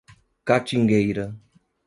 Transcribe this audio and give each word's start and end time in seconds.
Catingueira 0.47 1.27